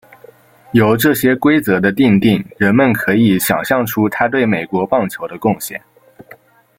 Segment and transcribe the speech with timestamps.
[0.71, 5.79] 由这些规则的订定人们可以想像出他对美国棒球的贡献。